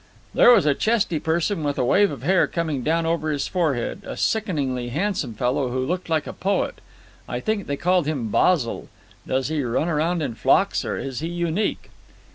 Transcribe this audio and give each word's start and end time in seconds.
"There 0.33 0.51
was 0.51 0.65
a 0.65 0.73
chesty 0.73 1.19
person 1.19 1.63
with 1.63 1.77
a 1.77 1.85
wave 1.85 2.09
of 2.09 2.23
hair 2.23 2.47
coming 2.47 2.81
down 2.81 3.05
over 3.05 3.29
his 3.29 3.47
forehead. 3.47 4.01
A 4.03 4.17
sickeningly 4.17 4.89
handsome 4.89 5.35
fellow 5.35 5.69
who 5.69 5.77
looked 5.85 6.09
like 6.09 6.25
a 6.25 6.33
poet. 6.33 6.81
I 7.29 7.39
think 7.39 7.67
they 7.67 7.77
called 7.77 8.07
him 8.07 8.29
Basil. 8.31 8.89
Does 9.27 9.49
he 9.49 9.61
run 9.63 9.87
around 9.89 10.23
in 10.23 10.33
flocks, 10.33 10.83
or 10.83 10.97
is 10.97 11.19
he 11.19 11.27
unique?" 11.27 11.91